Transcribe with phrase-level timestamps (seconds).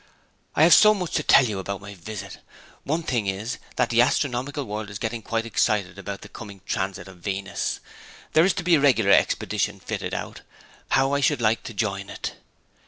[0.55, 2.39] I have so much to tell you about my visit;
[2.85, 7.07] one thing is, that the astronomical world is getting quite excited about the coming Transit
[7.07, 7.79] of Venus.
[8.33, 10.41] There is to be a regular expedition fitted out.
[10.89, 12.33] How I should like to join it!'